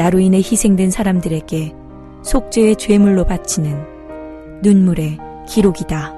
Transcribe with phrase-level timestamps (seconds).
[0.00, 1.74] 나로 인해 희생된 사람들에게
[2.22, 6.14] 속죄의 죄물로 바치는 눈물의 기록이다.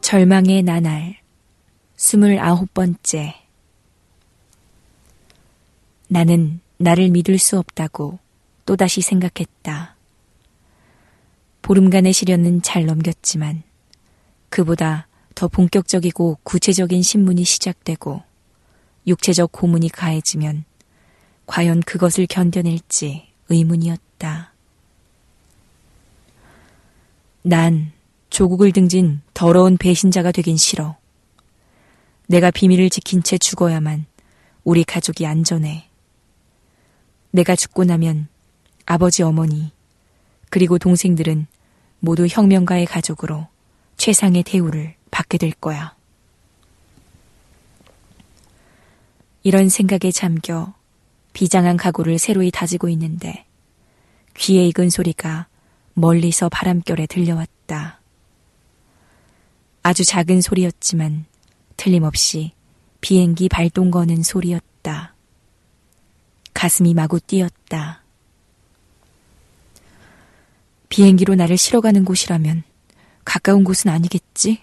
[0.00, 1.16] 절망의 나날
[1.96, 3.34] 스물아홉 번째
[6.06, 8.20] 나는 나를 믿을 수 없다고
[8.64, 9.96] 또다시 생각했다.
[11.70, 13.62] 보름간의 시련은 잘 넘겼지만
[14.48, 18.24] 그보다 더 본격적이고 구체적인 신문이 시작되고
[19.06, 20.64] 육체적 고문이 가해지면
[21.46, 24.52] 과연 그것을 견뎌낼지 의문이었다.
[27.42, 27.92] 난
[28.30, 30.96] 조국을 등진 더러운 배신자가 되긴 싫어.
[32.26, 34.06] 내가 비밀을 지킨 채 죽어야만
[34.64, 35.88] 우리 가족이 안전해.
[37.30, 38.26] 내가 죽고 나면
[38.86, 39.70] 아버지 어머니,
[40.48, 41.46] 그리고 동생들은
[42.00, 43.46] 모두 혁명가의 가족으로
[43.96, 45.94] 최상의 대우를 받게 될 거야.
[49.42, 50.74] 이런 생각에 잠겨
[51.32, 53.46] 비장한 각오를 새로이 다지고 있는데
[54.36, 55.46] 귀에 익은 소리가
[55.94, 58.00] 멀리서 바람결에 들려왔다.
[59.82, 61.24] 아주 작은 소리였지만
[61.76, 62.52] 틀림없이
[63.00, 65.14] 비행기 발동 거는 소리였다.
[66.52, 67.99] 가슴이 마구 뛰었다.
[70.90, 72.64] 비행기로 나를 실어가는 곳이라면
[73.24, 74.60] 가까운 곳은 아니겠지?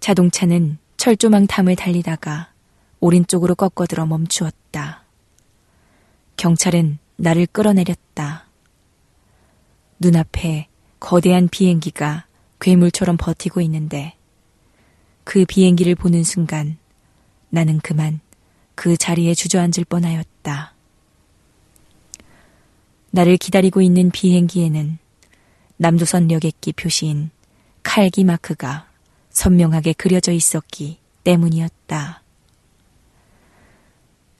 [0.00, 2.52] 자동차는 철조망 탐을 달리다가
[3.00, 5.04] 오른쪽으로 꺾어들어 멈추었다.
[6.36, 8.46] 경찰은 나를 끌어내렸다.
[10.00, 10.68] 눈앞에
[11.00, 12.26] 거대한 비행기가
[12.60, 14.16] 괴물처럼 버티고 있는데
[15.24, 16.76] 그 비행기를 보는 순간
[17.50, 18.20] 나는 그만
[18.74, 20.75] 그 자리에 주저앉을 뻔하였다.
[23.16, 24.98] 나를 기다리고 있는 비행기에는
[25.78, 27.30] 남조선 여객기 표시인
[27.82, 28.88] 칼기 마크가
[29.30, 32.22] 선명하게 그려져 있었기 때문이었다.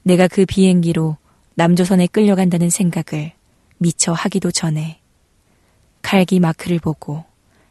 [0.03, 1.17] 내가 그 비행기로
[1.55, 3.33] 남조선에 끌려간다는 생각을
[3.79, 4.99] 미처 하기도 전에
[6.03, 7.25] 칼기 마크를 보고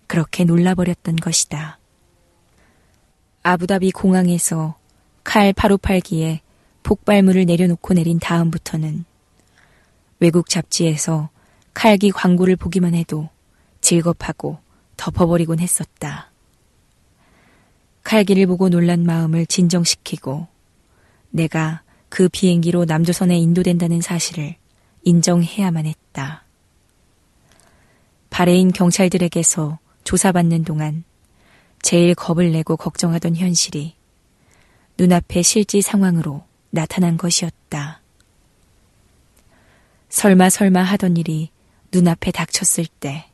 [0.08, 1.78] 그렇게 놀라버렸던 것이다.
[3.44, 4.74] 아부다비 공항에서
[5.22, 6.40] 칼 858기에
[6.82, 9.04] 폭발물을 내려놓고 내린 다음부터는
[10.18, 11.30] 외국 잡지에서
[11.74, 13.28] 칼기 광고를 보기만 해도
[13.80, 14.58] 즐겁하고
[14.96, 16.30] 덮어버리곤 했었다.
[18.02, 20.46] 칼기를 보고 놀란 마음을 진정시키고
[21.30, 24.56] 내가 그 비행기로 남조선에 인도된다는 사실을
[25.02, 26.44] 인정해야만 했다.
[28.30, 31.04] 바레인 경찰들에게서 조사받는 동안
[31.82, 33.94] 제일 겁을 내고 걱정하던 현실이
[34.98, 38.00] 눈앞의 실지 상황으로 나타난 것이었다.
[40.08, 41.50] 설마 설마 하던 일이
[41.92, 43.26] 눈앞에 닥쳤을 때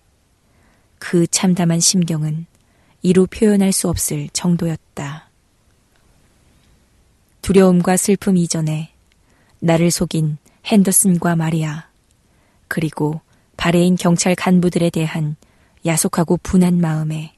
[1.04, 2.46] 그 참담한 심경은
[3.02, 5.28] 이루 표현할 수 없을 정도였다.
[7.42, 8.92] 두려움과 슬픔 이전에
[9.58, 11.88] 나를 속인 핸더슨과 마리아,
[12.68, 13.20] 그리고
[13.56, 15.34] 바레인 경찰 간부들에 대한
[15.84, 17.34] 야속하고 분한 마음에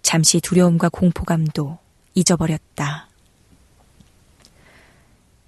[0.00, 1.78] 잠시 두려움과 공포감도
[2.14, 3.08] 잊어버렸다.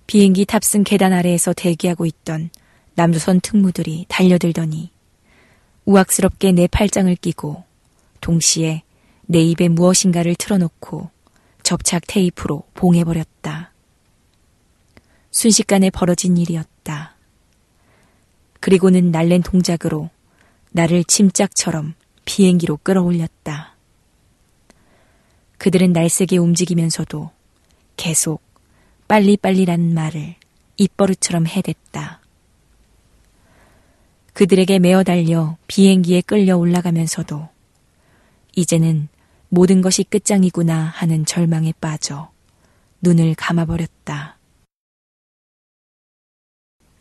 [0.08, 2.50] 비행기 탑승 계단 아래에서 대기하고 있던
[3.00, 4.90] 남조선 특무들이 달려들더니
[5.86, 7.64] 우악스럽게 내 팔짱을 끼고
[8.20, 8.82] 동시에
[9.22, 11.08] 내 입에 무엇인가를 틀어놓고
[11.62, 13.72] 접착 테이프로 봉해버렸다.
[15.30, 17.14] 순식간에 벌어진 일이었다.
[18.60, 20.10] 그리고는 날랜 동작으로
[20.72, 21.94] 나를 침짝처럼
[22.26, 23.76] 비행기로 끌어올렸다.
[25.56, 27.30] 그들은 날쌔게 움직이면서도
[27.96, 28.42] 계속
[29.08, 30.34] 빨리빨리라는 말을
[30.76, 32.19] 입버릇처럼 해댔다.
[34.40, 37.46] 그들에게 메어 달려 비행기에 끌려 올라가면서도
[38.56, 39.08] 이제는
[39.50, 42.30] 모든 것이 끝장이구나 하는 절망에 빠져
[43.02, 44.38] 눈을 감아버렸다.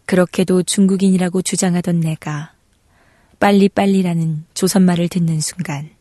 [0.05, 2.51] 그렇게도 중국인이라고 주장하던 내가
[3.39, 5.91] 빨리빨리라는 조선말을 듣는 순간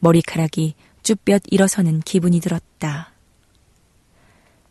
[0.00, 3.12] 머리카락이 쭈뼛 일어서는 기분이 들었다.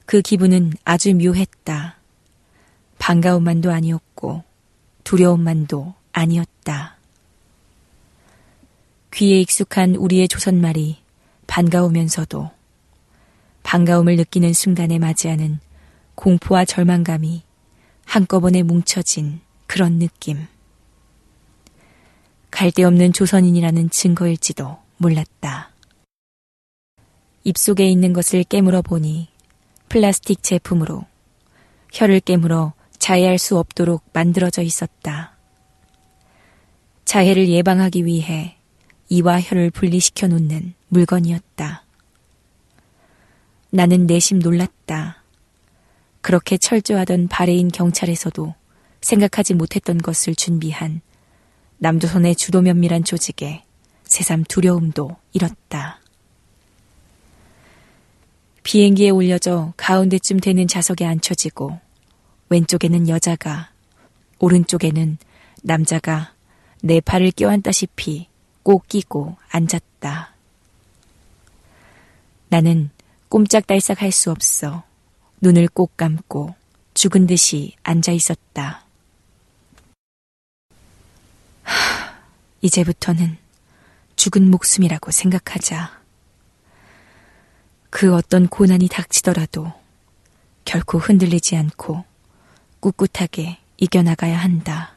[0.06, 1.98] 그 기분은 아주 묘했다.
[3.00, 4.49] 반가움만도 아니었고
[5.10, 6.96] 두려움만도 아니었다.
[9.12, 10.98] 귀에 익숙한 우리의 조선말이
[11.48, 12.52] 반가우면서도
[13.64, 15.58] 반가움을 느끼는 순간에 맞이하는
[16.14, 17.42] 공포와 절망감이
[18.06, 20.46] 한꺼번에 뭉쳐진 그런 느낌.
[22.52, 25.72] 갈데 없는 조선인이라는 증거일지도 몰랐다.
[27.46, 29.28] 입속에 있는 것을 깨물어 보니
[29.88, 31.04] 플라스틱 제품으로
[31.92, 32.74] 혀를 깨물어
[33.10, 35.36] 자해할 수 없도록 만들어져 있었다.
[37.06, 38.56] 자해를 예방하기 위해
[39.08, 41.86] 이와 혀를 분리시켜 놓는 물건이었다.
[43.72, 45.24] 나는 내심 놀랐다.
[46.22, 48.54] 그렇게 철저하던 바레인 경찰에서도
[49.02, 51.02] 생각하지 못했던 것을 준비한
[51.80, 53.64] 남조선의 주도 면밀한 조직에
[54.04, 56.00] 새삼 두려움도 잃었다.
[58.62, 61.89] 비행기에 올려져 가운데쯤 되는 좌석에 앉혀지고
[62.50, 63.70] 왼쪽에는 여자가
[64.40, 65.18] 오른쪽에는
[65.64, 66.34] 남자가
[66.82, 68.28] 내 팔을 껴안다시피
[68.64, 70.34] 꼭 끼고 앉았다.
[72.50, 72.90] 나는
[73.30, 74.84] 꼼짝달싹 할 수 없어
[75.42, 76.56] 눈을 꼭 감고
[76.96, 78.84] 죽은 듯이 앉아 있었다.
[81.64, 82.18] 하,
[82.62, 83.38] 이제부터는
[84.16, 86.00] 죽은 목숨이라고 생각하자.
[87.90, 89.72] 그 어떤 고난이 닥치더라도
[90.66, 92.04] 결코 흔들리지 않고
[92.80, 94.96] 꿋꿋하게 이겨나가야 한다.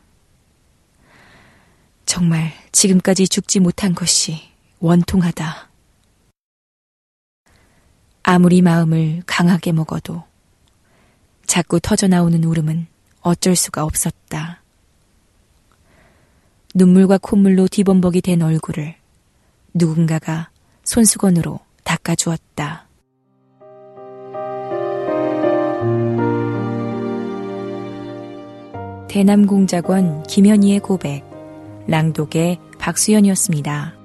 [2.06, 4.40] 정말 지금까지 죽지 못한 것이
[4.80, 5.70] 원통하다.
[8.24, 10.24] 아무리 마음을 강하게 먹어도
[11.46, 12.86] 자꾸 터져나오는 울음은
[13.20, 14.62] 어쩔 수가 없었다.
[16.74, 18.96] 눈물과 콧물로 뒤범벅이 된 얼굴을
[19.74, 20.50] 누군가가
[20.84, 22.86] 손수건으로 닦아주었다.
[29.12, 31.22] 대남공작원 김현희의 고백,
[31.86, 34.01] 랑독의 박수연이었습니다.